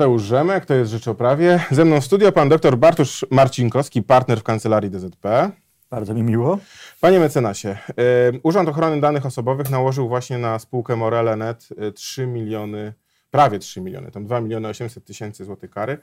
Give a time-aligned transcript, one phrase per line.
[0.00, 1.64] Mateusz Rzemek, to jest Rzecz o Prawie.
[1.70, 5.50] Ze mną w studio pan dr Bartosz Marcinkowski, partner w kancelarii DZP.
[5.90, 6.58] Bardzo mi miło.
[7.00, 12.92] Panie mecenasie, y, Urząd Ochrony Danych Osobowych nałożył właśnie na spółkę Morele.net 3 miliony,
[13.30, 15.98] prawie 3 miliony, tam 2 miliony 800 tysięcy złotych kary.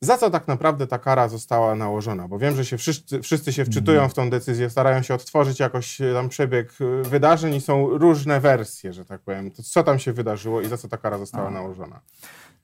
[0.00, 2.28] Za co tak naprawdę ta kara została nałożona?
[2.28, 6.00] Bo wiem, że się wszyscy, wszyscy się wczytują w tą decyzję, starają się odtworzyć jakoś
[6.00, 6.72] e, tam przebieg
[7.02, 9.50] wydarzeń i są różne wersje, że tak powiem.
[9.50, 12.00] To co tam się wydarzyło i za co ta kara została nałożona?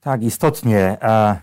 [0.01, 1.03] Tak, istotnie.
[1.03, 1.41] E,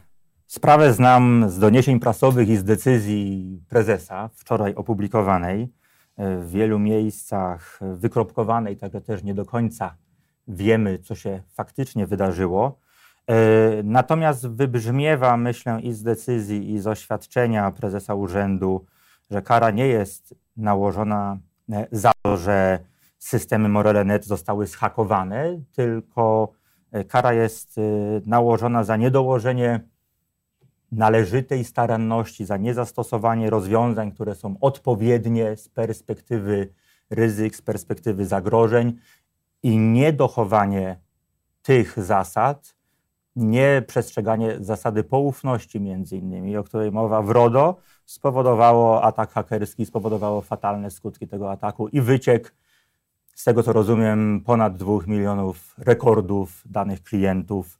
[0.48, 5.74] sprawę znam z doniesień prasowych i z decyzji prezesa wczoraj opublikowanej.
[6.18, 9.96] W wielu miejscach wykropkowanej, także też nie do końca
[10.48, 12.80] wiemy, co się faktycznie wydarzyło.
[13.28, 13.36] E,
[13.84, 18.86] natomiast wybrzmiewa, myślę, i z decyzji, i z oświadczenia prezesa urzędu,
[19.32, 21.38] że kara nie jest nałożona
[21.72, 22.80] e, za to, że
[23.20, 26.57] systemy Morele.net zostały zhakowane, tylko e,
[27.04, 27.76] kara jest
[28.26, 29.80] nałożona za niedołożenie
[30.92, 36.74] należytej staranności, za niezastosowanie rozwiązań, które są odpowiednie z perspektywy
[37.10, 38.94] ryzyk, z perspektywy zagrożeń
[39.64, 41.00] i niedochowanie
[41.62, 42.76] tych zasad,
[43.36, 47.76] nieprzestrzeganie zasady poufności między innymi, o której mowa w RODO,
[48.06, 52.56] spowodowało atak hakerski, spowodowało fatalne skutki tego ataku i wyciek,
[53.38, 57.80] z tego co rozumiem, ponad 2 milionów rekordów danych klientów.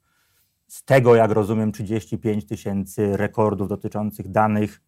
[0.68, 4.80] Z tego, jak rozumiem, 35 tysięcy rekordów dotyczących danych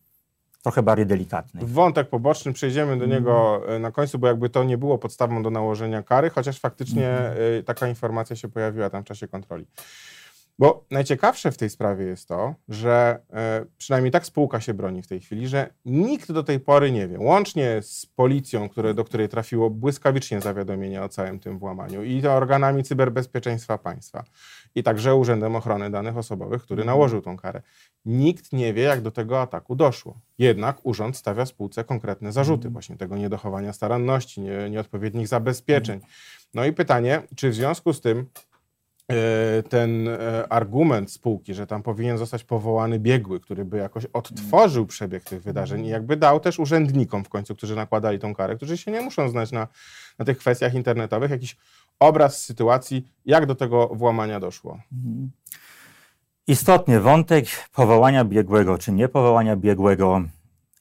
[0.63, 1.69] trochę bardziej delikatnych.
[1.69, 5.51] Wątek poboczny, przejdziemy do niego e, na końcu, bo jakby to nie było podstawą do
[5.51, 9.67] nałożenia kary, chociaż faktycznie mm taka informacja się pojawiła tam w czasie kontroli.
[10.61, 15.07] Bo najciekawsze w tej sprawie jest to, że e, przynajmniej tak spółka się broni w
[15.07, 19.29] tej chwili, że nikt do tej pory nie wie, łącznie z policją, które, do której
[19.29, 24.25] trafiło błyskawicznie zawiadomienie o całym tym włamaniu i organami cyberbezpieczeństwa państwa
[24.75, 26.97] i także Urzędem Ochrony Danych Osobowych, który mhm.
[26.97, 27.63] nałożył tą karę.
[28.05, 30.21] Nikt nie wie, jak do tego ataku doszło.
[30.39, 32.73] Jednak urząd stawia spółce konkretne zarzuty, mhm.
[32.73, 36.01] właśnie tego niedochowania staranności, nie, nieodpowiednich zabezpieczeń.
[36.55, 38.27] No i pytanie, czy w związku z tym
[39.69, 45.25] ten e, argument spółki, że tam powinien zostać powołany biegły, który by jakoś odtworzył przebieg
[45.25, 48.91] tych wydarzeń i jakby dał też urzędnikom w końcu, którzy nakładali tą karę, którzy się
[48.91, 49.69] nie muszą znać na,
[50.19, 51.57] na tych kwestiach internetowych, jakiś
[51.99, 54.79] obraz sytuacji, jak do tego włamania doszło.
[56.47, 60.23] Istotnie wątek powołania biegłego czy niepowołania biegłego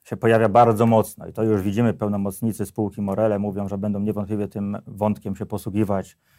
[0.03, 4.47] się pojawia bardzo mocno i to już widzimy pełnomocnicy spółki Morele mówią, że będą niewątpliwie
[4.47, 6.38] tym wątkiem się posługiwać E,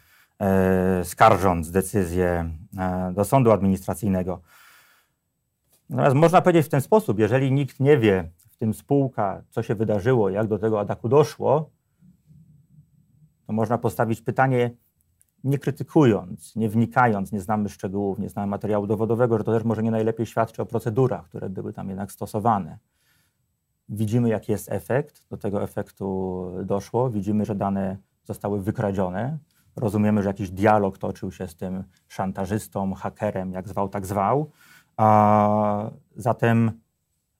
[1.03, 4.41] skarżąc decyzję e, do sądu administracyjnego.
[5.89, 9.75] Natomiast można powiedzieć w ten sposób, jeżeli nikt nie wie, w tym spółka, co się
[9.75, 11.69] wydarzyło, jak do tego ataku doszło,
[13.47, 14.71] to można postawić pytanie,
[15.43, 19.83] nie krytykując, nie wnikając, nie znamy szczegółów, nie znamy materiału dowodowego, że to też może
[19.83, 22.77] nie najlepiej świadczy o procedurach, które były tam jednak stosowane.
[23.89, 29.37] Widzimy, jaki jest efekt, do tego efektu doszło, widzimy, że dane zostały wykradzione,
[29.75, 34.51] Rozumiemy, że jakiś dialog toczył się z tym szantażystą, hakerem, jak zwał, tak zwał.
[34.97, 36.71] A zatem,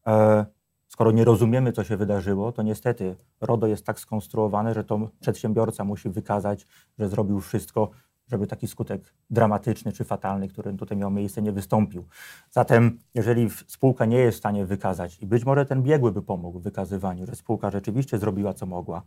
[0.07, 0.45] e,
[0.87, 5.83] skoro nie rozumiemy, co się wydarzyło, to niestety RODO jest tak skonstruowane, że to przedsiębiorca
[5.83, 6.67] musi wykazać,
[6.99, 7.89] że zrobił wszystko,
[8.31, 12.07] żeby taki skutek dramatyczny czy fatalny, który tutaj miał miejsce, nie wystąpił.
[12.51, 16.59] Zatem, jeżeli spółka nie jest w stanie wykazać, i być może ten biegły by pomógł
[16.59, 19.03] w wykazywaniu, że spółka rzeczywiście zrobiła co mogła,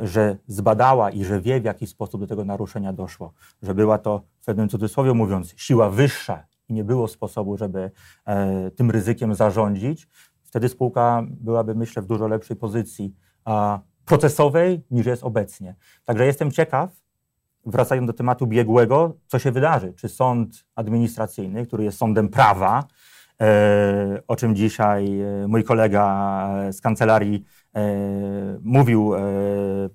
[0.00, 3.32] że zbadała i że wie, w jaki sposób do tego naruszenia doszło,
[3.62, 7.90] że była to, w pewnym cudzysłowie mówiąc, siła wyższa i nie było sposobu, żeby
[8.26, 10.08] e, tym ryzykiem zarządzić,
[10.42, 13.14] wtedy spółka byłaby, myślę, w dużo lepszej pozycji
[14.04, 15.74] procesowej niż jest obecnie.
[16.04, 17.03] Także jestem ciekaw,
[17.66, 19.92] wracając do tematu biegłego, co się wydarzy.
[19.92, 22.84] Czy sąd administracyjny, który jest sądem prawa,
[23.40, 27.44] e, o czym dzisiaj e, mój kolega z kancelarii
[27.76, 29.12] E, mówił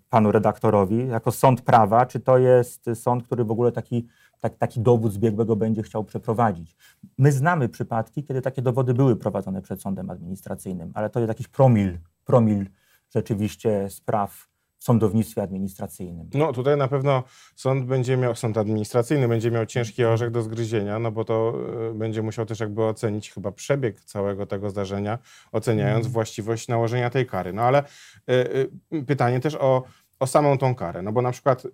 [0.10, 4.08] panu redaktorowi, jako sąd prawa, czy to jest sąd, który w ogóle taki,
[4.40, 6.76] tak, taki dowód zbiegłego będzie chciał przeprowadzić.
[7.18, 11.48] My znamy przypadki, kiedy takie dowody były prowadzone przed sądem administracyjnym, ale to jest jakiś
[11.48, 12.70] promil, promil
[13.10, 14.49] rzeczywiście spraw
[14.80, 16.30] w sądownictwie administracyjnym.
[16.34, 17.24] No tutaj na pewno
[17.56, 21.54] sąd będzie miał, sąd administracyjny będzie miał ciężki orzech do zgryzienia, no bo to
[21.92, 25.20] y, będzie musiał też jakby ocenić chyba przebieg całego tego zdarzenia,
[25.52, 26.14] oceniając mm.
[26.14, 27.54] właściwość nałożenia tej kary.
[27.54, 29.84] No ale y, y, pytanie też o,
[30.20, 31.70] o samą tą karę, no bo na przykład y,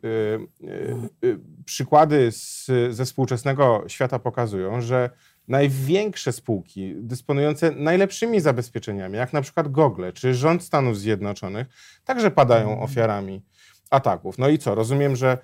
[1.24, 5.10] y, przykłady z, ze współczesnego świata pokazują, że
[5.48, 11.68] największe spółki dysponujące najlepszymi zabezpieczeniami, jak na przykład Google czy rząd Stanów Zjednoczonych,
[12.06, 12.84] także padają mhm.
[12.84, 13.42] ofiarami
[13.90, 14.38] ataków.
[14.38, 14.76] No i co?
[14.76, 15.38] Rozumiem, że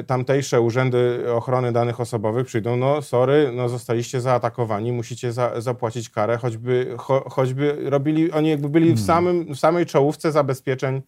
[0.00, 6.10] y, tamtejsze urzędy ochrony danych osobowych przyjdą, no sorry, no zostaliście zaatakowani, musicie za, zapłacić
[6.10, 11.02] karę, choćby, cho, choćby robili, oni jakby byli w, samym, w samej czołówce zabezpieczeń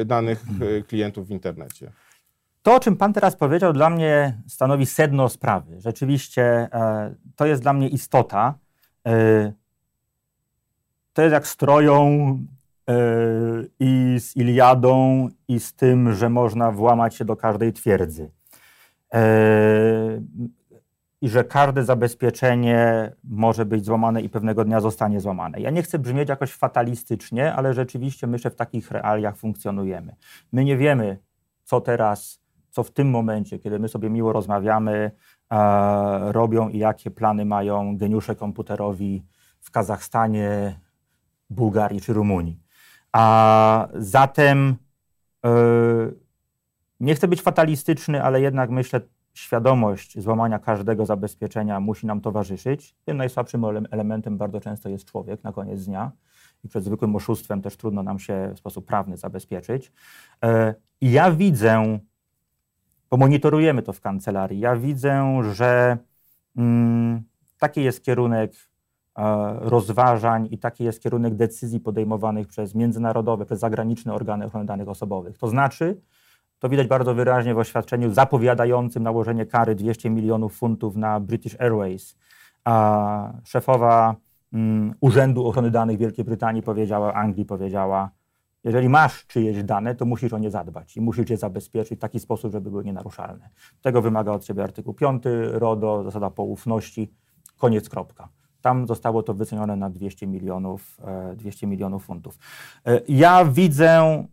[0.00, 0.44] y, danych
[0.88, 1.92] klientów w internecie.
[2.66, 5.80] To, o czym Pan teraz powiedział, dla mnie stanowi sedno sprawy.
[5.80, 6.42] Rzeczywiście
[6.72, 8.54] e, to jest dla mnie istota.
[9.06, 9.52] E,
[11.12, 12.06] to jest jak stroją
[12.88, 12.94] e,
[13.80, 18.30] i z Iliadą, i z tym, że można włamać się do każdej twierdzy.
[21.20, 25.60] I że każde zabezpieczenie może być złamane i pewnego dnia zostanie złamane.
[25.60, 30.16] Ja nie chcę brzmieć jakoś fatalistycznie, ale rzeczywiście myślę, w takich realiach funkcjonujemy.
[30.52, 31.18] My nie wiemy,
[31.64, 32.45] co teraz
[32.76, 35.10] co w tym momencie, kiedy my sobie miło rozmawiamy,
[35.52, 39.24] e, robią i jakie plany mają geniusze komputerowi
[39.60, 40.80] w Kazachstanie,
[41.50, 42.60] Bułgarii czy Rumunii.
[43.12, 44.76] A zatem
[45.44, 45.50] e,
[47.00, 49.00] nie chcę być fatalistyczny, ale jednak myślę,
[49.34, 52.96] świadomość złamania każdego zabezpieczenia musi nam towarzyszyć.
[53.04, 56.12] Tym najsłabszym elementem bardzo często jest człowiek na koniec dnia
[56.64, 59.92] i przed zwykłym oszustwem też trudno nam się w sposób prawny zabezpieczyć.
[60.44, 61.98] E, I ja widzę
[63.10, 64.60] bo monitorujemy to w kancelarii.
[64.60, 65.98] Ja widzę, że
[66.56, 67.22] mm,
[67.58, 68.52] taki jest kierunek
[69.18, 74.88] e, rozważań i taki jest kierunek decyzji podejmowanych przez międzynarodowe, przez zagraniczne organy ochrony danych
[74.88, 75.38] osobowych.
[75.38, 76.00] To znaczy,
[76.58, 82.16] to widać bardzo wyraźnie w oświadczeniu zapowiadającym nałożenie kary 200 milionów funtów na British Airways.
[82.64, 84.14] A szefowa
[84.52, 88.10] mm, Urzędu Ochrony Danych Wielkiej Brytanii powiedziała, Anglii powiedziała,
[88.66, 92.20] jeżeli masz czyjeś dane, to musisz o nie zadbać i musisz je zabezpieczyć w taki
[92.20, 93.48] sposób, żeby były nienaruszalne.
[93.82, 95.22] Tego wymaga od ciebie artykuł 5
[95.52, 97.12] RODO, zasada poufności,
[97.56, 98.28] koniec, kropka.
[98.60, 101.00] Tam zostało to wycenione na 200 milionów,
[101.36, 102.38] 200 e, milionów funtów.
[102.86, 104.24] E, ja widzę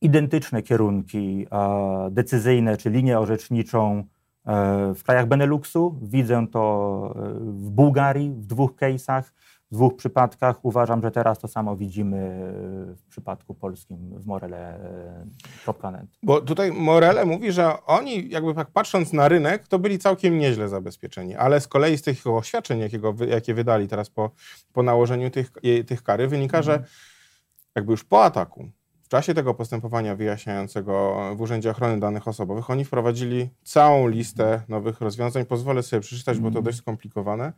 [0.00, 4.04] identyczne kierunki e, decyzyjne czy linię orzeczniczą
[4.94, 5.98] w krajach Beneluxu.
[6.02, 9.22] Widzę to w Bułgarii w dwóch case'ach
[9.74, 10.64] dwóch przypadkach.
[10.64, 12.16] Uważam, że teraz to samo widzimy
[12.96, 16.06] w przypadku polskim w Morele.net.
[16.22, 20.68] Bo tutaj Morele mówi, że oni jakby tak patrząc na rynek, to byli całkiem nieźle
[20.68, 24.30] zabezpieczeni, ale z kolei z tych oświadczeń, jakiego, jakie wydali teraz po,
[24.72, 25.52] po nałożeniu tych,
[25.86, 26.64] tych kary, wynika, mhm.
[26.64, 26.88] że
[27.74, 28.68] jakby już po ataku,
[29.02, 35.00] w czasie tego postępowania wyjaśniającego w Urzędzie Ochrony Danych Osobowych, oni wprowadzili całą listę nowych
[35.00, 35.44] rozwiązań.
[35.44, 36.64] Pozwolę sobie przeczytać, bo to mhm.
[36.64, 37.52] dość skomplikowane.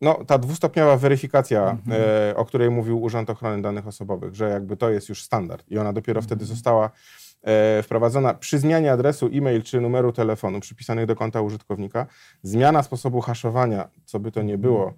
[0.00, 2.02] No, ta dwustopniowa weryfikacja, mhm.
[2.30, 5.78] e, o której mówił Urząd Ochrony Danych Osobowych, że jakby to jest już standard i
[5.78, 6.26] ona dopiero mhm.
[6.26, 6.90] wtedy została
[7.42, 12.06] e, wprowadzona przy zmianie adresu e-mail czy numeru telefonu przypisanych do konta użytkownika,
[12.42, 14.94] zmiana sposobu haszowania, co by to nie było,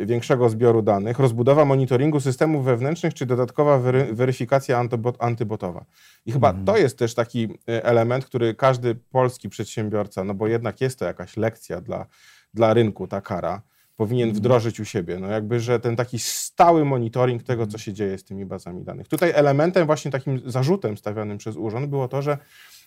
[0.00, 5.84] e, większego zbioru danych, rozbudowa monitoringu systemów wewnętrznych czy dodatkowa wery, weryfikacja antybot, antybotowa.
[6.26, 6.66] I chyba mhm.
[6.66, 11.04] to jest też taki e, element, który każdy polski przedsiębiorca, no bo jednak jest to
[11.04, 12.06] jakaś lekcja dla,
[12.54, 13.62] dla rynku, ta kara,
[14.00, 14.38] powinien mhm.
[14.38, 15.18] wdrożyć u siebie.
[15.18, 19.08] No jakby, że ten taki stały monitoring tego, co się dzieje z tymi bazami danych.
[19.08, 22.38] Tutaj elementem, właśnie takim zarzutem stawianym przez urząd było to, że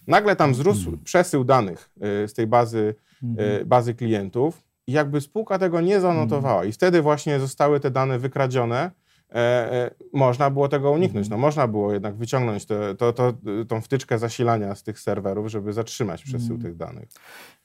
[0.08, 1.04] nagle tam wzrósł mhm.
[1.04, 1.90] przesył danych
[2.24, 3.68] y, z tej bazy, y, mhm.
[3.68, 6.66] bazy klientów i jakby spółka tego nie zanotowała.
[6.66, 8.92] I wtedy właśnie zostały te dane wykradzione
[10.14, 11.30] można było tego uniknąć.
[11.30, 13.34] No, można było jednak wyciągnąć to, to, to,
[13.68, 17.10] tą wtyczkę zasilania z tych serwerów, żeby zatrzymać przesył tych danych.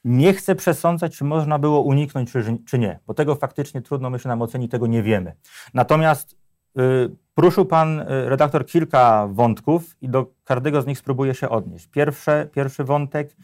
[0.03, 4.29] Nie chcę przesądzać, czy można było uniknąć, czy, czy nie, bo tego faktycznie trudno, myślę,
[4.29, 5.35] nam ocenić, tego nie wiemy.
[5.73, 6.35] Natomiast
[6.79, 11.87] y, poruszył Pan y, redaktor kilka wątków i do każdego z nich spróbuję się odnieść.
[11.87, 13.35] Pierwsze, pierwszy wątek.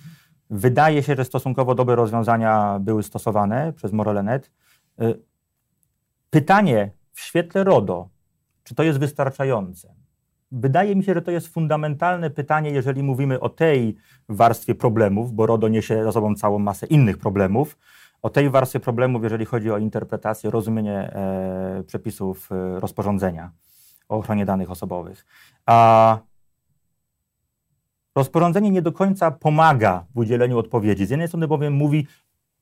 [0.49, 4.51] Wydaje się, że stosunkowo dobre rozwiązania były stosowane przez Morelenet.
[5.01, 5.19] Y,
[6.29, 8.09] pytanie w świetle RODO,
[8.65, 9.93] czy to jest wystarczające?
[10.51, 13.95] Wydaje mi się, że to jest fundamentalne pytanie, jeżeli mówimy o tej
[14.29, 17.77] warstwie problemów, bo RODO niesie za sobą całą masę innych problemów.
[18.21, 23.51] O tej warstwie problemów, jeżeli chodzi o interpretację, rozumienie e, przepisów e, rozporządzenia
[24.09, 25.25] o ochronie danych osobowych.
[25.65, 26.17] A
[28.15, 31.05] rozporządzenie nie do końca pomaga w udzieleniu odpowiedzi.
[31.05, 32.07] Z jednej strony bowiem mówi,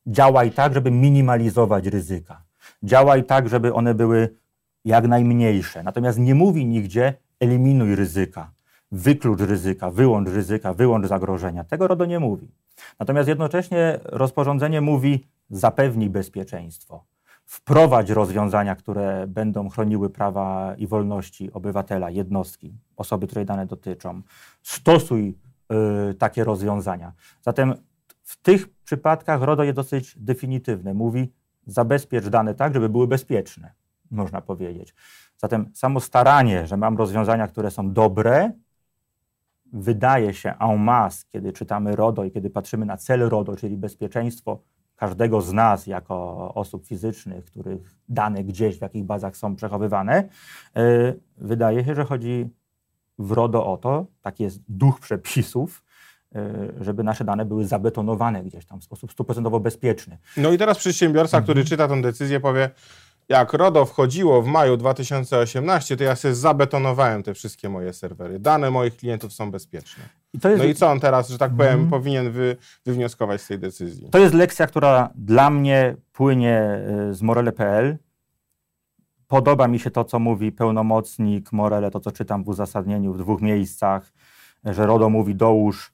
[0.07, 2.43] działaj tak, żeby minimalizować ryzyka.
[2.83, 4.35] Działaj tak, żeby one były
[4.85, 5.83] jak najmniejsze.
[5.83, 8.51] Natomiast nie mówi nigdzie eliminuj ryzyka,
[8.91, 11.63] wyklucz ryzyka, wyłącz ryzyka, wyłącz zagrożenia.
[11.63, 12.51] Tego RODO nie mówi.
[12.99, 17.05] Natomiast jednocześnie rozporządzenie mówi zapewnij bezpieczeństwo,
[17.45, 24.21] wprowadź rozwiązania, które będą chroniły prawa i wolności obywatela, jednostki, osoby, której dane dotyczą.
[24.63, 25.37] Stosuj
[26.09, 27.13] y, takie rozwiązania.
[27.41, 27.73] Zatem
[28.23, 30.93] w tych przypadkach RODO jest dosyć definitywne.
[30.93, 31.31] Mówi
[31.67, 33.82] zabezpiecz dane tak, żeby były bezpieczne
[34.13, 34.95] można powiedzieć.
[35.37, 38.51] Zatem samo staranie, że mam rozwiązania, które są dobre,
[39.73, 44.59] wydaje się en masse, kiedy czytamy RODO i kiedy patrzymy na cel RODO, czyli bezpieczeństwo
[44.95, 50.29] każdego z nas jako osób fizycznych, których dane gdzieś w jakich bazach są przechowywane,
[50.75, 52.49] yy, wydaje się, że chodzi
[53.19, 55.83] w RODO o to, taki jest duch przepisów,
[56.35, 56.41] yy,
[56.79, 60.17] żeby nasze dane były zabetonowane gdzieś tam w sposób stuprocentowo bezpieczny.
[60.37, 61.69] No i teraz przedsiębiorca, który mhm.
[61.69, 62.69] czyta tę decyzję, powie,
[63.29, 68.39] jak RODO wchodziło w maju 2018, to ja sobie zabetonowałem te wszystkie moje serwery.
[68.39, 70.03] Dane moich klientów są bezpieczne.
[70.33, 70.57] I jest...
[70.57, 71.89] No i co on teraz, że tak powiem, mm.
[71.89, 74.09] powinien wy, wywnioskować z tej decyzji?
[74.09, 77.97] To jest lekcja, która dla mnie płynie e, z Morele.pl.
[79.27, 83.41] Podoba mi się to, co mówi pełnomocnik Morele, to co czytam w uzasadnieniu w dwóch
[83.41, 84.13] miejscach,
[84.65, 85.92] że RODO mówi dołóż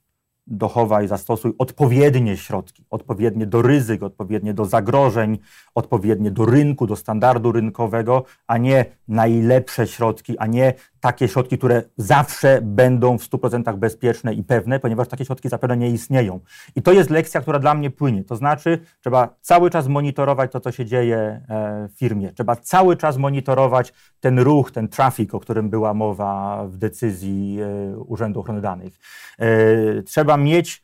[0.49, 5.37] dochowaj, zastosuj odpowiednie środki, odpowiednie do ryzyk, odpowiednie do zagrożeń,
[5.75, 11.83] odpowiednie do rynku, do standardu rynkowego, a nie najlepsze środki, a nie takie środki, które
[11.97, 16.39] zawsze będą w 100% bezpieczne i pewne, ponieważ takie środki zapewne nie istnieją.
[16.75, 18.23] I to jest lekcja, która dla mnie płynie.
[18.23, 22.33] To znaczy, trzeba cały czas monitorować to, co się dzieje e, w firmie.
[22.33, 27.97] Trzeba cały czas monitorować ten ruch, ten traffic, o którym była mowa w decyzji e,
[27.97, 28.93] Urzędu Ochrony Danych.
[29.39, 30.83] E, trzeba mieć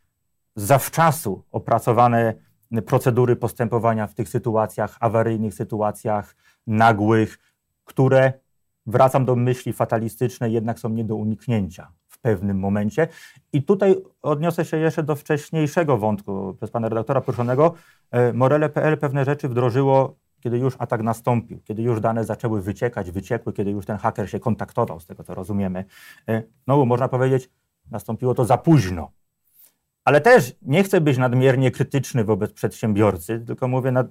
[0.56, 2.34] zawczasu opracowane
[2.86, 6.36] procedury postępowania w tych sytuacjach, awaryjnych sytuacjach,
[6.68, 7.40] nagłych,
[7.86, 8.34] które
[8.86, 13.08] wracam do myśli fatalistycznej, jednak są nie do uniknięcia w pewnym momencie.
[13.54, 17.74] I tutaj odniosę się jeszcze do wcześniejszego wątku przez pana redaktora poruszonego.
[18.12, 23.54] E, Morele.pl pewne rzeczy wdrożyło, kiedy już atak nastąpił, kiedy już dane zaczęły wyciekać, wyciekły,
[23.54, 25.86] kiedy już ten haker się kontaktował, z tego co rozumiemy.
[26.68, 27.50] No, można powiedzieć,
[27.92, 29.12] nastąpiło to za późno.
[30.06, 34.04] Ale też nie chcę być nadmiernie krytyczny wobec przedsiębiorcy, tylko mówię, na,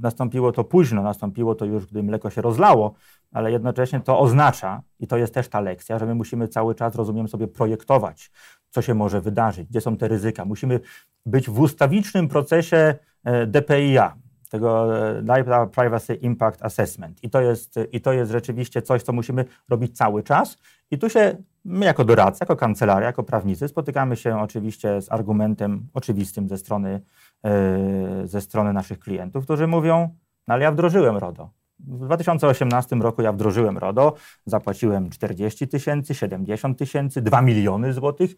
[0.00, 2.94] nastąpiło to późno, nastąpiło to już, gdy mleko się rozlało,
[3.32, 6.94] ale jednocześnie to oznacza, i to jest też ta lekcja, że my musimy cały czas,
[6.94, 8.30] rozumiem sobie, projektować,
[8.70, 10.44] co się może wydarzyć, gdzie są te ryzyka.
[10.44, 10.80] Musimy
[11.26, 12.94] być w ustawicznym procesie
[13.24, 14.16] e, DPIA,
[14.50, 17.24] tego e, Data Privacy Impact Assessment.
[17.24, 20.58] I to, jest, I to jest rzeczywiście coś, co musimy robić cały czas.
[20.90, 25.88] I tu się my jako doradcy, jako kancelaria, jako prawnicy spotykamy się oczywiście z argumentem
[25.94, 27.00] oczywistym ze strony,
[27.44, 27.50] yy,
[28.28, 30.14] ze strony naszych klientów, którzy mówią,
[30.48, 31.50] no ale ja wdrożyłem RODO.
[31.78, 34.14] W 2018 roku ja wdrożyłem RODO,
[34.46, 38.34] zapłaciłem 40 tysięcy, 70 tysięcy, 2 miliony złotych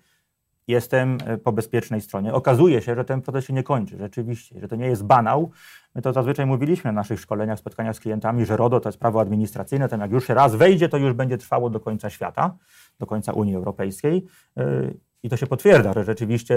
[0.69, 2.35] jestem e, po bezpiecznej stronie.
[2.35, 5.51] Okazuje się, że ten proces się nie kończy, rzeczywiście, że to nie jest banał.
[5.95, 9.21] My to zazwyczaj mówiliśmy na naszych szkoleniach, spotkaniach z klientami, że RODO to jest prawo
[9.21, 12.57] administracyjne, tam jak już się raz wejdzie, to już będzie trwało do końca świata,
[12.99, 14.25] do końca Unii Europejskiej.
[14.57, 14.91] E,
[15.23, 16.57] I to się potwierdza, że rzeczywiście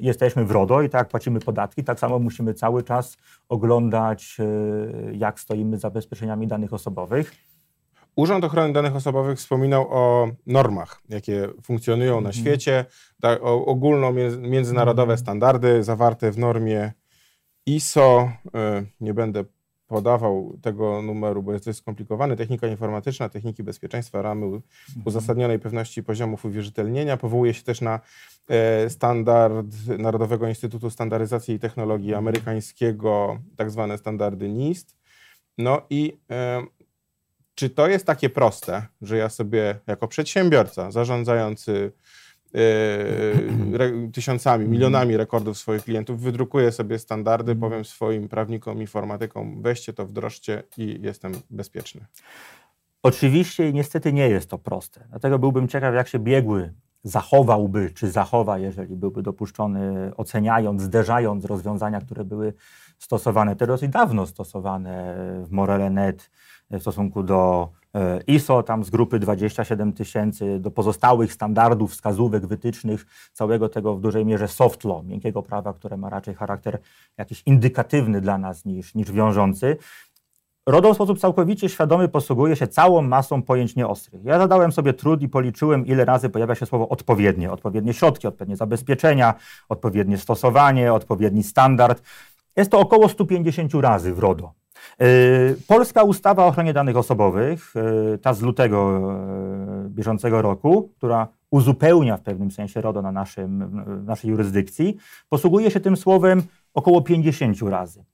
[0.00, 3.16] jesteśmy w RODO i tak płacimy podatki, tak samo musimy cały czas
[3.48, 7.32] oglądać, e, jak stoimy z zabezpieczeniami danych osobowych.
[8.16, 12.32] Urząd Ochrony Danych Osobowych wspominał o normach, jakie funkcjonują na mhm.
[12.32, 12.84] świecie,
[13.20, 15.18] tak, o ogólno międzynarodowe mhm.
[15.18, 16.92] standardy zawarte w normie
[17.66, 18.28] ISO.
[18.54, 19.44] E, nie będę
[19.86, 22.36] podawał tego numeru, bo jest dość skomplikowany.
[22.36, 24.62] Technika informatyczna, techniki bezpieczeństwa, ramy mhm.
[25.04, 27.16] uzasadnionej pewności poziomów uwierzytelnienia.
[27.16, 28.00] Powołuje się też na
[28.48, 29.66] e, standard
[29.98, 34.96] Narodowego Instytutu Standaryzacji i Technologii Amerykańskiego, tak zwane standardy NIST.
[35.58, 36.62] No i e,
[37.54, 41.92] czy to jest takie proste, że ja sobie jako przedsiębiorca zarządzający
[44.12, 47.70] tysiącami, milionami rekordów swoich klientów, wydrukuję sobie standardy, mhm.
[47.70, 52.06] powiem swoim prawnikom, informatykom, weźcie to, wdrożcie i jestem bezpieczny.
[53.02, 55.06] Oczywiście i niestety nie jest to proste.
[55.10, 62.00] Dlatego byłbym ciekaw, jak się biegły zachowałby, czy zachowa, jeżeli byłby dopuszczony, oceniając, zderzając rozwiązania,
[62.00, 62.54] które były
[62.98, 66.30] stosowane, te dosyć dawno stosowane w Morele.net,
[66.70, 67.83] w stosunku do e,
[68.26, 74.26] ISO, tam z grupy 27 tysięcy, do pozostałych standardów, wskazówek, wytycznych, całego tego w dużej
[74.26, 76.78] mierze soft law, miękkiego prawa, które ma raczej charakter
[77.18, 79.76] jakiś indykatywny dla nas niż, niż wiążący.
[80.66, 84.24] RODO w sposób całkowicie świadomy posługuje się całą masą pojęć nieostrych.
[84.24, 87.52] Ja zadałem sobie trud i policzyłem, ile razy pojawia się słowo odpowiednie.
[87.52, 89.34] Odpowiednie środki, odpowiednie zabezpieczenia,
[89.68, 92.02] odpowiednie stosowanie, odpowiedni standard.
[92.56, 94.63] Jest to około 150 razy w RODO.
[95.00, 95.06] E,
[95.68, 99.10] polska ustawa o ochronie danych osobowych, e, ta z lutego
[99.86, 104.96] e, bieżącego roku, która uzupełnia w pewnym sensie RODO na naszym, naszej jurysdykcji,
[105.28, 106.42] posługuje się tym słowem
[106.74, 108.04] około 50 razy.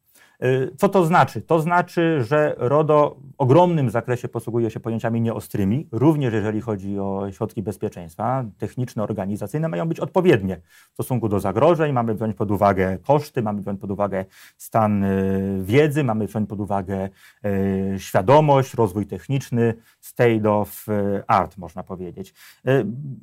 [0.45, 1.43] Y, co to znaczy?
[1.43, 7.33] To znaczy, że RODO w ogromnym zakresie posługuje się pojęciami nieostrymi, również jeżeli chodzi o
[7.33, 8.45] środki bezpieczeństwa.
[8.59, 11.93] Techniczne, organizacyjne mają być odpowiednie w stosunku do zagrożeń.
[11.93, 14.25] Mamy wziąć pod uwagę koszty, mamy wziąć pod uwagę
[14.57, 17.09] stan y, wiedzy, mamy wziąć pod uwagę
[17.45, 20.87] y, świadomość, rozwój techniczny, state of
[21.27, 22.35] art, można powiedzieć.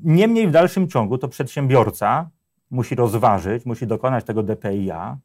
[0.04, 2.30] Niemniej w dalszym ciągu to przedsiębiorca
[2.72, 5.18] musi rozważyć, musi dokonać tego DPIA,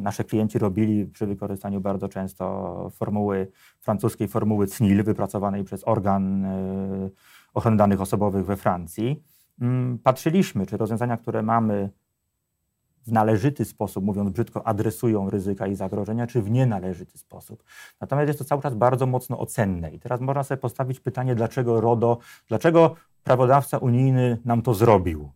[0.00, 3.48] Nasze klienci robili przy wykorzystaniu bardzo często formuły,
[3.80, 7.10] francuskiej formuły CNIL, wypracowanej przez organ e,
[7.54, 9.22] ochrony danych osobowych we Francji.
[9.60, 11.90] Mm, patrzyliśmy, czy rozwiązania, które mamy
[13.06, 17.64] w należyty sposób, mówiąc brzydko, adresują ryzyka i zagrożenia, czy w nienależyty sposób.
[18.00, 19.90] Natomiast jest to cały czas bardzo mocno ocenne.
[19.90, 25.30] I teraz można sobie postawić pytanie, dlaczego RODO, dlaczego prawodawca unijny nam to zrobił?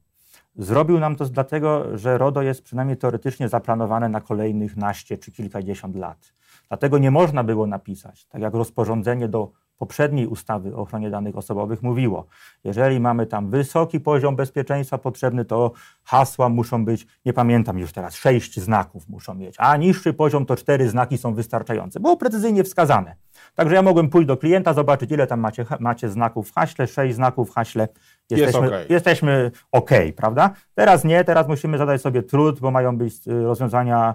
[0.57, 5.97] Zrobił nam to dlatego, że RODO jest przynajmniej teoretycznie zaplanowane na kolejnych naście czy kilkadziesiąt
[5.97, 6.33] lat.
[6.69, 11.83] Dlatego nie można było napisać, tak jak rozporządzenie do poprzedniej ustawy o ochronie danych osobowych
[11.83, 12.27] mówiło,
[12.65, 15.73] jeżeli mamy tam wysoki poziom bezpieczeństwa potrzebny, to
[16.05, 20.57] hasła muszą być, nie pamiętam już teraz, sześć znaków muszą mieć, a niższy poziom to
[20.57, 22.01] cztery znaki są wystarczające.
[22.01, 23.17] Było precyzyjnie wskazane.
[23.55, 27.15] Także ja mogłem pójść do klienta, zobaczyć, ile tam macie, macie znaków w haśle, sześć
[27.15, 27.89] znaków w haśle,
[28.31, 28.87] jesteśmy, Jest okay.
[28.89, 30.51] jesteśmy ok, prawda?
[30.75, 34.15] Teraz nie, teraz musimy zadać sobie trud, bo mają być y, rozwiązania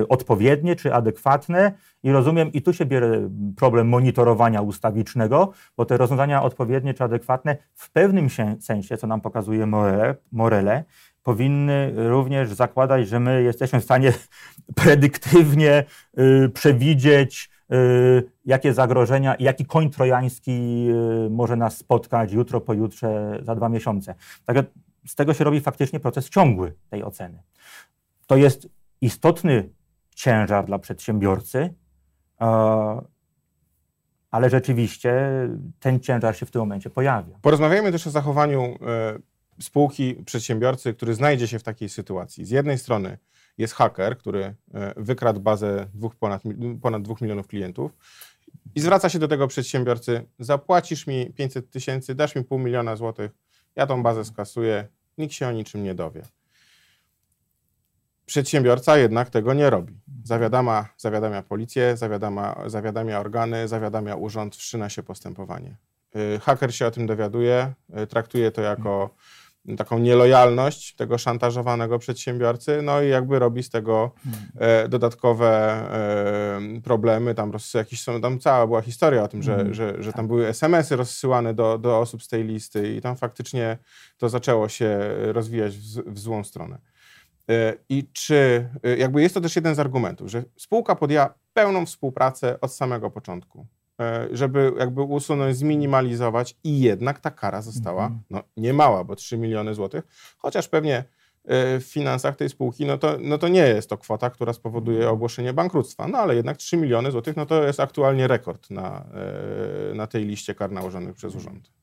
[0.00, 5.96] y, odpowiednie czy adekwatne i rozumiem, i tu się bierze problem monitorowania ustawicznego, bo te
[5.96, 8.28] rozwiązania odpowiednie czy adekwatne w pewnym
[8.60, 10.84] sensie, co nam pokazuje Morele, Morele
[11.28, 14.12] powinny również zakładać, że my jesteśmy w stanie
[14.82, 15.84] predyktywnie
[16.18, 17.50] y, przewidzieć,
[18.44, 20.86] jakie zagrożenia jaki koń trojański
[21.26, 24.14] y, może nas spotkać jutro, pojutrze, za dwa miesiące.
[24.44, 24.64] Także
[25.06, 27.42] z tego się robi faktycznie proces ciągły tej oceny.
[28.26, 28.68] To jest
[29.00, 29.68] istotny
[30.14, 31.74] ciężar dla przedsiębiorcy,
[34.30, 35.30] ale rzeczywiście
[35.80, 37.38] ten ciężar się w tym momencie pojawia.
[37.42, 39.18] Porozmawiajmy też o zachowaniu e,
[39.60, 42.44] spółki, przedsiębiorcy, który znajdzie się w takiej sytuacji.
[42.44, 43.18] Z jednej strony
[43.58, 46.42] jest haker, który e, wykradł bazę dwóch, ponad,
[46.82, 47.92] ponad 2 milionów klientów
[48.74, 53.30] i zwraca się do tego przedsiębiorcy, zapłacisz mi 500 tysięcy, dasz mi pół miliona złotych,
[53.76, 54.88] ja tą bazę skasuję,
[55.18, 56.22] nikt się o niczym nie dowie.
[58.26, 60.00] Przedsiębiorca jednak tego nie robi.
[60.24, 65.76] Zawiadama, zawiadamia policję, zawiadama, zawiadamia organy, zawiadamia urząd, wszczyna się postępowanie.
[66.14, 69.14] E, haker się o tym dowiaduje, e, traktuje to jako
[69.76, 74.12] taką nielojalność tego szantażowanego przedsiębiorcy, no i jakby robi z tego
[74.56, 77.34] e, dodatkowe e, problemy.
[77.34, 79.74] Tam jakieś są, tam cała była historia o tym, że, mm.
[79.74, 83.78] że, że tam były SMS-y rozsyłane do, do osób z tej listy i tam faktycznie
[84.16, 84.98] to zaczęło się
[85.32, 86.78] rozwijać w, w złą stronę.
[87.50, 91.86] E, I czy, e, jakby jest to też jeden z argumentów, że spółka podjęła pełną
[91.86, 93.66] współpracę od samego początku.
[94.00, 98.20] E, żeby jakby usunąć, zminimalizować i jednak ta kara została mhm.
[98.30, 100.04] no, niemała, bo 3 miliony złotych,
[100.38, 100.96] chociaż pewnie
[101.44, 104.98] e, w finansach tej spółki, no to, no to nie jest to kwota, która spowoduje
[104.98, 105.14] mhm.
[105.14, 109.04] ogłoszenie bankructwa, no ale jednak 3 miliony złotych, no to jest aktualnie rekord na,
[109.90, 111.77] e, na tej liście kar nałożonych przez urząd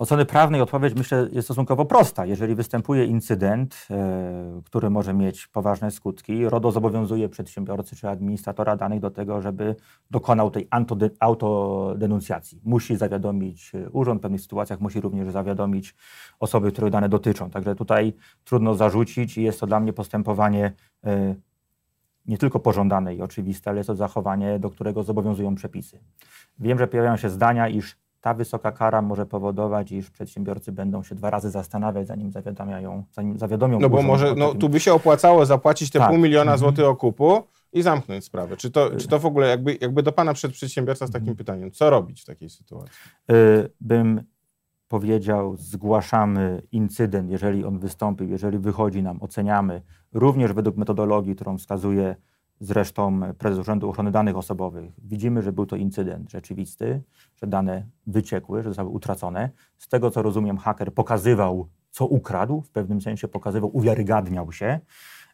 [0.00, 2.26] oceny prawnej odpowiedź myślę jest stosunkowo prosta.
[2.26, 9.00] Jeżeli występuje incydent, e, który może mieć poważne skutki, RODO zobowiązuje przedsiębiorcy czy administratora danych
[9.00, 9.76] do tego, żeby
[10.10, 10.68] dokonał tej
[11.20, 12.60] autodenuncjacji.
[12.64, 15.94] Musi zawiadomić e, urząd, w pewnych sytuacjach musi również zawiadomić
[16.38, 17.50] osoby, które dane dotyczą.
[17.50, 18.12] Także tutaj
[18.44, 20.72] trudno zarzucić i jest to dla mnie postępowanie
[21.04, 21.34] e,
[22.26, 26.00] nie tylko pożądane i oczywiste, ale jest to zachowanie, do którego zobowiązują przepisy.
[26.58, 31.14] Wiem, że pojawiają się zdania, iż ta wysoka kara może powodować, iż przedsiębiorcy będą się
[31.14, 33.80] dwa razy zastanawiać, zanim zawiadamiają, zanim zawiadomią.
[33.80, 36.08] No bo może, no tu by się opłacało zapłacić te tak.
[36.08, 36.58] pół miliona mhm.
[36.58, 38.56] złotych okupu i zamknąć sprawę.
[38.56, 41.36] Czy to, czy to w ogóle jakby, jakby do Pana przed przedsiębiorca z takim mhm.
[41.36, 42.92] pytaniem, co robić w takiej sytuacji?
[43.30, 44.22] Y, bym
[44.88, 52.16] powiedział, zgłaszamy incydent, jeżeli on wystąpił, jeżeli wychodzi nam, oceniamy, również według metodologii, którą wskazuje
[52.60, 54.92] zresztą prezes Urzędu Ochrony Danych Osobowych.
[54.98, 57.02] Widzimy, że był to incydent rzeczywisty,
[57.36, 59.50] że dane wyciekły, że zostały utracone.
[59.78, 64.80] Z tego, co rozumiem, haker pokazywał, co ukradł, w pewnym sensie pokazywał, uwiarygadniał się.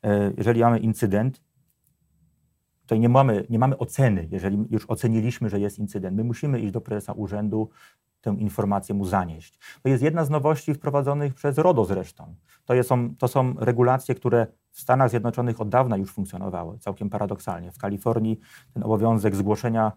[0.04, 1.40] E, jeżeli mamy incydent,
[2.86, 6.16] tutaj nie mamy, nie mamy oceny, jeżeli już oceniliśmy, że jest incydent.
[6.16, 7.68] My musimy iść do prezesa urzędu,
[8.20, 9.58] tę informację mu zanieść.
[9.82, 12.34] To jest jedna z nowości wprowadzonych przez RODO zresztą.
[12.64, 17.72] To, są, to są regulacje, które w Stanach Zjednoczonych od dawna już funkcjonowały, całkiem paradoksalnie.
[17.72, 18.40] W Kalifornii
[18.74, 19.92] ten obowiązek zgłoszenia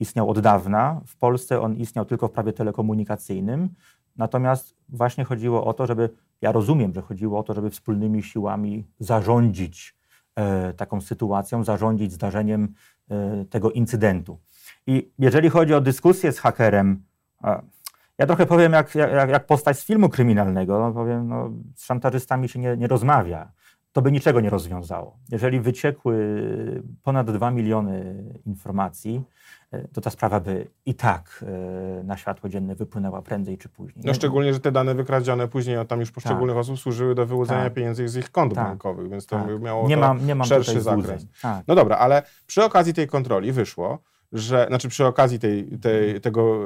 [0.00, 3.68] istniał od dawna, w Polsce on istniał tylko w prawie telekomunikacyjnym.
[4.16, 8.84] Natomiast właśnie chodziło o to, żeby, ja rozumiem, że chodziło o to, żeby wspólnymi siłami
[8.98, 10.03] zarządzić
[10.76, 12.74] taką sytuacją, zarządzić zdarzeniem
[13.50, 14.38] tego incydentu.
[14.86, 17.04] I jeżeli chodzi o dyskusję z hakerem,
[18.18, 20.78] ja trochę powiem jak, jak, jak postać z filmu kryminalnego.
[20.78, 23.52] No powiem, no, z szantażystami się nie, nie rozmawia.
[23.94, 25.18] To by niczego nie rozwiązało.
[25.30, 26.16] Jeżeli wyciekły
[27.02, 29.24] ponad 2 miliony informacji,
[29.72, 31.44] e, to ta sprawa by i tak
[32.00, 34.04] e, na światło dzienne wypłynęła prędzej czy później.
[34.06, 36.60] No szczególnie, że te dane wykradzione później od tam już poszczególnych tak.
[36.60, 37.74] osób służyły do wyłudzenia tak.
[37.74, 38.64] pieniędzy z ich kont tak.
[38.64, 39.60] bankowych, więc to tak.
[39.60, 41.26] miało nie mam, nie mam szerszy zakres.
[41.42, 41.64] Tak.
[41.68, 43.98] No dobra, ale przy okazji tej kontroli wyszło,
[44.32, 46.58] że, znaczy przy okazji tej, tej, tego,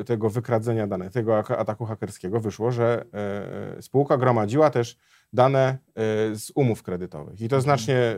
[0.00, 3.04] e, tego wykradzenia danych, tego ataku hakerskiego wyszło, że
[3.80, 4.96] spółka gromadziła też
[5.36, 5.76] dane e,
[6.36, 7.40] z umów kredytowych.
[7.40, 8.16] I to znacznie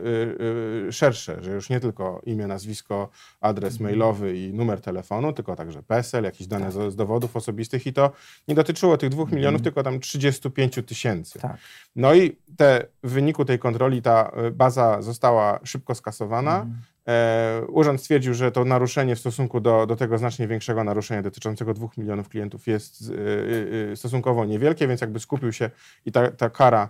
[0.91, 3.09] szersze, że już nie tylko imię, nazwisko,
[3.41, 3.89] adres mhm.
[3.89, 6.73] mailowy i numer telefonu, tylko także PESEL, jakieś dane tak.
[6.73, 8.11] z, z, dowodów osobistych i to
[8.47, 9.63] nie dotyczyło tych dwóch milionów, mhm.
[9.63, 11.39] tylko tam 35 tysięcy.
[11.39, 11.57] Tak.
[11.95, 16.55] No i te, w wyniku tej kontroli ta baza została szybko skasowana.
[16.55, 16.81] Mhm.
[17.09, 21.73] E, urząd stwierdził, że to naruszenie w stosunku do, do tego znacznie większego naruszenia dotyczącego
[21.73, 25.69] dwóch milionów klientów jest e, e, stosunkowo niewielkie, więc jakby skupił się
[26.05, 26.89] i ta, ta kara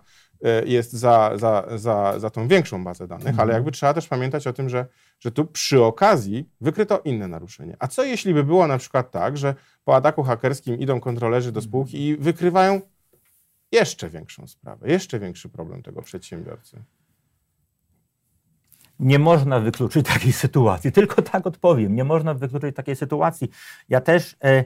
[0.66, 3.40] jest za, za, za, za tą większą bazę danych, mhm.
[3.40, 4.86] ale jakby trzeba też pamiętać o tym, że,
[5.20, 7.76] że tu przy okazji wykryto inne naruszenie.
[7.80, 11.62] A co jeśli by było na przykład tak, że po ataku hakerskim idą kontrolerzy do
[11.62, 12.82] spółki i wykrywają
[13.72, 16.84] jeszcze większą sprawę, jeszcze większy problem tego przedsiębiorcy?
[19.00, 20.92] Nie można wykluczyć takiej sytuacji.
[20.92, 21.96] Tylko tak odpowiem.
[21.96, 23.50] Nie można wykluczyć takiej sytuacji.
[23.90, 24.66] Ja też e,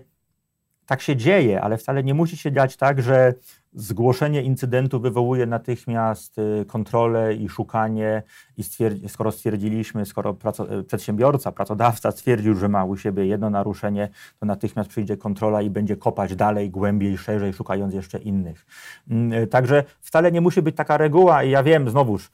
[0.85, 3.33] tak się dzieje, ale wcale nie musi się dziać tak, że
[3.75, 8.23] zgłoszenie incydentu wywołuje natychmiast e, kontrolę i szukanie
[8.57, 8.63] i
[9.09, 14.45] skoro stwierdziliśmy, skoro praco, e, przedsiębiorca, pracodawca stwierdził, że ma u siebie jedno naruszenie, to
[14.45, 18.65] natychmiast przyjdzie kontrola i będzie kopać dalej, głębiej, szerzej, szukając jeszcze innych.
[19.09, 22.31] Mm, e, także wcale nie musi być taka reguła i ja wiem, znowuż,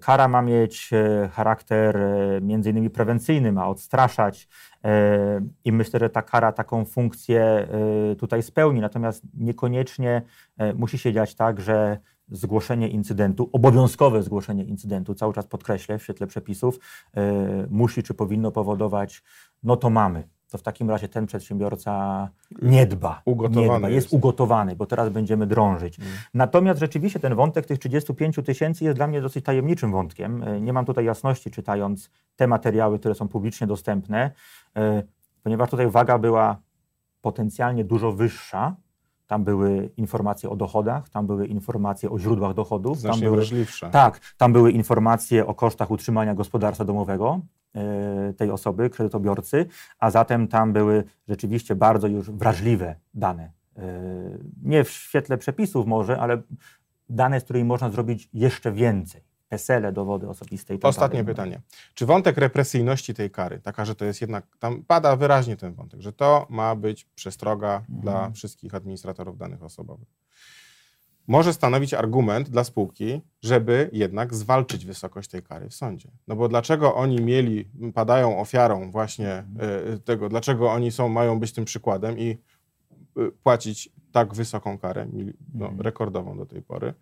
[0.00, 4.48] kara ma mieć e, charakter e, między innymi prewencyjny, ma odstraszać
[5.64, 7.68] i myślę, że ta kara taką funkcję
[8.18, 8.80] tutaj spełni.
[8.80, 10.22] Natomiast niekoniecznie
[10.74, 16.26] musi się dziać tak, że zgłoszenie incydentu, obowiązkowe zgłoszenie incydentu, cały czas podkreślę w świetle
[16.26, 16.78] przepisów,
[17.70, 19.22] musi czy powinno powodować,
[19.62, 22.28] no to mamy to w takim razie ten przedsiębiorca
[22.62, 23.22] nie dba.
[23.24, 24.06] Ugotowany nie dba, jest.
[24.06, 24.14] jest.
[24.14, 25.98] ugotowany, bo teraz będziemy drążyć.
[25.98, 26.10] Mm.
[26.34, 30.42] Natomiast rzeczywiście ten wątek tych 35 tysięcy jest dla mnie dosyć tajemniczym wątkiem.
[30.42, 34.30] E, nie mam tutaj jasności, czytając te materiały, które są publicznie dostępne,
[34.76, 35.02] e,
[35.42, 36.56] ponieważ tutaj waga była
[37.20, 38.76] potencjalnie dużo wyższa.
[39.26, 42.98] Tam były informacje o dochodach, tam były informacje o źródłach dochodów.
[42.98, 43.90] Znacznie tam były, wrażliwsze.
[43.90, 47.40] Tak, tam były informacje o kosztach utrzymania gospodarstwa domowego.
[47.74, 49.66] E, tej osoby, kredytobiorcy,
[49.98, 53.52] a zatem tam były rzeczywiście bardzo już wrażliwe dane.
[53.76, 53.82] E,
[54.62, 56.42] nie w świetle przepisów może, ale
[57.08, 59.22] dane, z którymi można zrobić jeszcze więcej.
[59.48, 61.60] PESEL, dowody osobiste i tak Ostatnie pytanie.
[61.94, 66.00] Czy wątek represyjności tej kary, taka, że to jest jednak, tam pada wyraźnie ten wątek,
[66.00, 68.00] że to ma być przestroga mhm.
[68.00, 70.08] dla wszystkich administratorów danych osobowych
[71.30, 76.10] może stanowić argument dla spółki, żeby jednak zwalczyć wysokość tej kary w sądzie.
[76.28, 79.44] No bo dlaczego oni mieli, padają ofiarą właśnie
[79.94, 82.38] y, tego, dlaczego oni są, mają być tym przykładem i
[83.18, 85.06] y, płacić tak wysoką karę,
[85.54, 85.80] no, mhm.
[85.80, 86.94] rekordową do tej pory,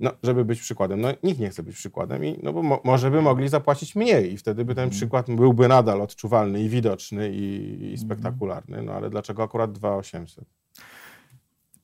[0.00, 1.00] no, żeby być przykładem.
[1.00, 4.32] No, nikt nie chce być przykładem, i, no bo mo, może by mogli zapłacić mniej
[4.32, 4.90] i wtedy by ten mhm.
[4.90, 8.82] przykład byłby nadal odczuwalny i widoczny i, i spektakularny.
[8.82, 10.63] No ale dlaczego akurat 2800?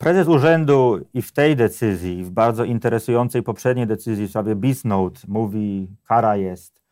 [0.00, 5.88] Prezes urzędu i w tej decyzji, w bardzo interesującej poprzedniej decyzji w sprawie Bisnote mówi,
[6.04, 6.82] kara jest,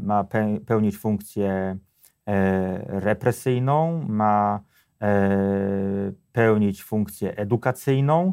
[0.00, 0.24] ma
[0.66, 1.78] pełnić funkcję
[2.26, 4.60] e, represyjną, ma
[5.02, 8.32] e, pełnić funkcję edukacyjną.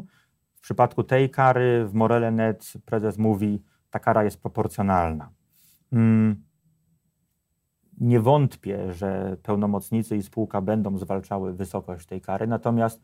[0.54, 5.30] W przypadku tej kary w Morele Net prezes mówi, ta kara jest proporcjonalna.
[5.92, 6.44] Mm.
[8.00, 13.02] Nie wątpię, że pełnomocnicy i spółka będą zwalczały wysokość tej kary, natomiast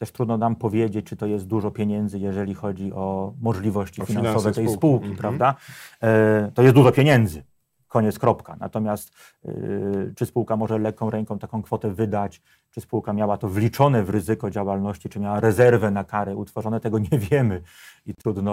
[0.00, 4.52] też trudno nam powiedzieć, czy to jest dużo pieniędzy, jeżeli chodzi o możliwości o finansowe
[4.52, 5.20] tej spółki, mm -hmm.
[5.20, 5.54] prawda?
[6.02, 7.42] E, to jest dużo pieniędzy.
[7.88, 8.56] Koniec, kropka.
[8.60, 9.12] Natomiast
[9.44, 14.10] y, czy spółka może lekką ręką taką kwotę wydać, czy spółka miała to wliczone w
[14.10, 17.62] ryzyko działalności, czy miała rezerwę na karę utworzone, tego nie wiemy
[18.06, 18.52] i trudno.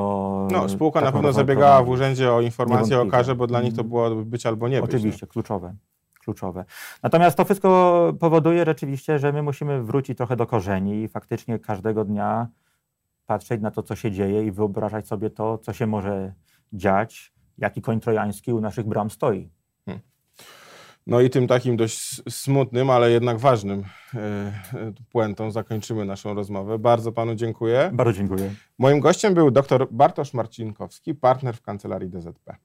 [0.52, 3.82] No, spółka na pewno zabiegała w urzędzie o informację o karze, bo dla nich to
[3.82, 3.90] mhm.
[3.90, 4.90] było być albo nie być.
[4.90, 5.76] Oczywiście, kluczowe
[6.28, 6.66] kluczowe.
[7.04, 12.06] Natomiast to wszystko powoduje rzeczywiście, że my musimy wrócić trochę do korzeni i faktycznie każdego
[12.06, 12.48] dnia
[13.26, 16.34] patrzeć na to, co się dzieje i wyobrażać sobie to, co się może
[16.74, 19.50] dziać, jaki koń trojański u naszych bram stoi.
[19.86, 20.04] Hmm.
[21.08, 23.84] No i tym takim dość smutnym, ale jednak ważnym
[25.12, 26.80] puentą zakończymy naszą rozmowę.
[26.80, 27.90] Bardzo panu dziękuję.
[27.94, 28.54] Bardzo dziękuję.
[28.78, 32.56] Moim gościem był dr Bartosz Marcinkowski, partner w kancelarii DZP.